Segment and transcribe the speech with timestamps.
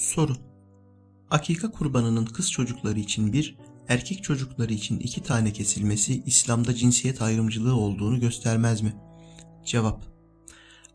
[0.00, 0.36] Soru
[1.30, 3.56] Akika kurbanının kız çocukları için bir,
[3.88, 8.94] erkek çocukları için iki tane kesilmesi İslam'da cinsiyet ayrımcılığı olduğunu göstermez mi?
[9.64, 10.04] Cevap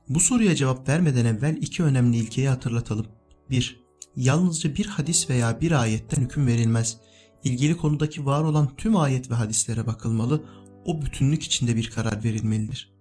[0.10, 3.06] Bu soruya cevap vermeden evvel iki önemli ilkeyi hatırlatalım.
[3.50, 3.84] 1.
[4.16, 6.98] Yalnızca bir hadis veya bir ayetten hüküm verilmez.
[7.44, 10.44] İlgili konudaki var olan tüm ayet ve hadislere bakılmalı,
[10.86, 12.94] o bütünlük içinde bir karar verilmelidir.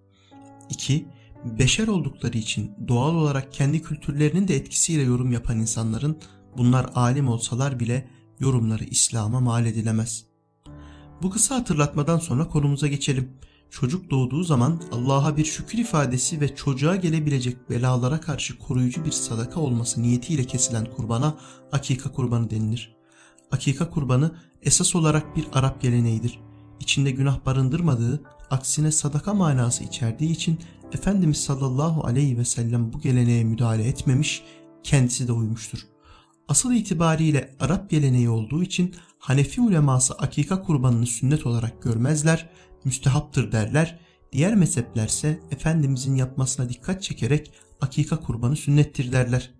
[0.70, 1.06] 2
[1.44, 6.18] beşer oldukları için doğal olarak kendi kültürlerinin de etkisiyle yorum yapan insanların
[6.56, 8.08] bunlar alim olsalar bile
[8.40, 10.24] yorumları İslam'a mal edilemez.
[11.22, 13.30] Bu kısa hatırlatmadan sonra konumuza geçelim.
[13.70, 19.60] Çocuk doğduğu zaman Allah'a bir şükür ifadesi ve çocuğa gelebilecek belalara karşı koruyucu bir sadaka
[19.60, 21.34] olması niyetiyle kesilen kurbana
[21.72, 22.96] akika kurbanı denilir.
[23.50, 26.40] Akika kurbanı esas olarak bir Arap geleneğidir.
[26.80, 30.58] İçinde günah barındırmadığı, aksine sadaka manası içerdiği için
[30.94, 34.42] Efendimiz sallallahu aleyhi ve sellem bu geleneğe müdahale etmemiş,
[34.82, 35.78] kendisi de uymuştur.
[36.48, 42.50] Asıl itibariyle Arap geleneği olduğu için Hanefi uleması akika kurbanını sünnet olarak görmezler,
[42.84, 43.98] müstehaptır derler.
[44.32, 49.54] Diğer mezheplerse Efendimizin yapmasına dikkat çekerek akika kurbanı sünnettir derler.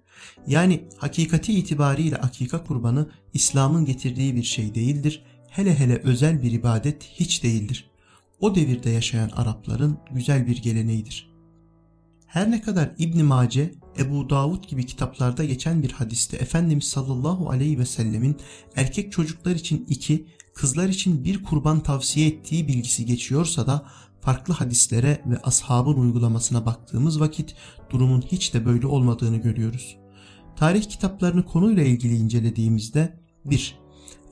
[0.46, 5.24] Yani hakikati itibariyle akika kurbanı İslam'ın getirdiği bir şey değildir.
[5.50, 7.93] Hele hele özel bir ibadet hiç değildir
[8.40, 11.34] o devirde yaşayan Arapların güzel bir geleneğidir.
[12.26, 17.78] Her ne kadar İbn Mace, Ebu Davud gibi kitaplarda geçen bir hadiste Efendimiz sallallahu aleyhi
[17.78, 18.36] ve sellemin
[18.76, 23.86] erkek çocuklar için iki, kızlar için bir kurban tavsiye ettiği bilgisi geçiyorsa da
[24.20, 27.54] farklı hadislere ve ashabın uygulamasına baktığımız vakit
[27.90, 29.96] durumun hiç de böyle olmadığını görüyoruz.
[30.56, 33.83] Tarih kitaplarını konuyla ilgili incelediğimizde 1.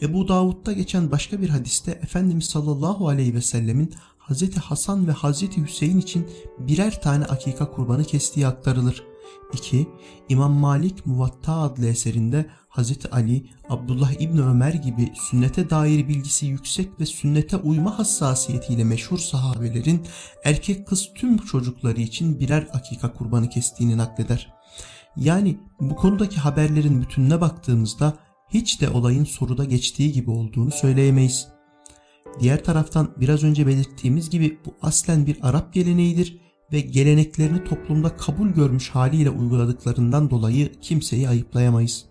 [0.02, 4.56] Ebu Davud'da geçen başka bir hadiste Efendimiz sallallahu aleyhi ve sellemin Hz.
[4.56, 5.42] Hasan ve Hz.
[5.56, 9.04] Hüseyin için birer tane akika kurbanı kestiği aktarılır.
[9.52, 9.88] 2.
[10.28, 12.92] İmam Malik Muvatta adlı eserinde Hz.
[13.12, 20.02] Ali, Abdullah İbni Ömer gibi sünnete dair bilgisi yüksek ve sünnete uyma hassasiyetiyle meşhur sahabelerin
[20.44, 24.54] erkek kız tüm çocukları için birer akika kurbanı kestiğini nakleder.
[25.16, 28.16] Yani bu konudaki haberlerin bütününe baktığımızda
[28.54, 31.48] hiç de olayın soruda geçtiği gibi olduğunu söyleyemeyiz.
[32.40, 36.38] Diğer taraftan biraz önce belirttiğimiz gibi bu aslen bir Arap geleneğidir
[36.72, 42.04] ve geleneklerini toplumda kabul görmüş haliyle uyguladıklarından dolayı kimseyi ayıplayamayız.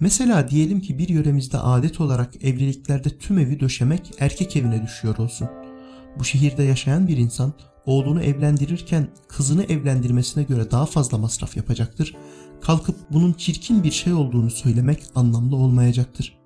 [0.00, 5.48] Mesela diyelim ki bir yöremizde adet olarak evliliklerde tüm evi döşemek erkek evine düşüyor olsun.
[6.18, 7.52] Bu şehirde yaşayan bir insan
[7.86, 12.16] oğlunu evlendirirken kızını evlendirmesine göre daha fazla masraf yapacaktır
[12.64, 16.38] kalkıp bunun çirkin bir şey olduğunu söylemek anlamlı olmayacaktır.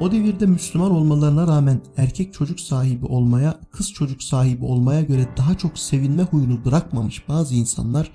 [0.00, 5.58] O devirde Müslüman olmalarına rağmen erkek çocuk sahibi olmaya, kız çocuk sahibi olmaya göre daha
[5.58, 8.10] çok sevinme huyunu bırakmamış bazı insanlar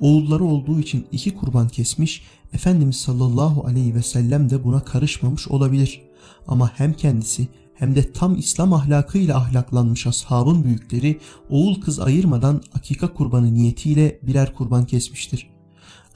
[0.00, 6.02] oğulları olduğu için iki kurban kesmiş, Efendimiz sallallahu aleyhi ve sellem de buna karışmamış olabilir.
[6.46, 7.48] Ama hem kendisi
[7.78, 11.20] hem de tam İslam ahlakıyla ahlaklanmış ashabın büyükleri
[11.50, 15.50] oğul kız ayırmadan akika kurbanı niyetiyle birer kurban kesmiştir.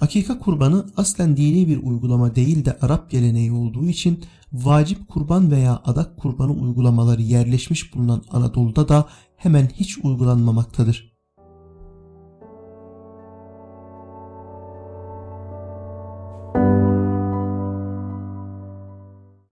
[0.00, 5.82] Akika kurbanı aslen dini bir uygulama değil de Arap geleneği olduğu için vacip kurban veya
[5.84, 11.09] adak kurbanı uygulamaları yerleşmiş bulunan Anadolu'da da hemen hiç uygulanmamaktadır.